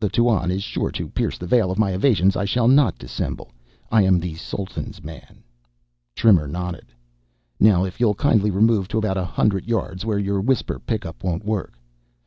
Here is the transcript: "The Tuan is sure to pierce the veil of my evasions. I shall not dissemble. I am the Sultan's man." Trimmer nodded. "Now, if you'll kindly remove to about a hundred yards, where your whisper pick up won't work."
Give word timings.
"The 0.00 0.08
Tuan 0.08 0.50
is 0.50 0.62
sure 0.62 0.90
to 0.92 1.08
pierce 1.10 1.36
the 1.36 1.46
veil 1.46 1.70
of 1.70 1.78
my 1.78 1.90
evasions. 1.90 2.36
I 2.36 2.46
shall 2.46 2.66
not 2.68 2.96
dissemble. 2.98 3.52
I 3.90 4.00
am 4.02 4.18
the 4.18 4.34
Sultan's 4.36 5.04
man." 5.04 5.42
Trimmer 6.16 6.48
nodded. 6.48 6.86
"Now, 7.60 7.84
if 7.84 8.00
you'll 8.00 8.14
kindly 8.14 8.50
remove 8.50 8.88
to 8.88 8.96
about 8.98 9.18
a 9.18 9.26
hundred 9.26 9.66
yards, 9.66 10.06
where 10.06 10.18
your 10.18 10.40
whisper 10.40 10.78
pick 10.78 11.04
up 11.04 11.22
won't 11.22 11.44
work." 11.44 11.74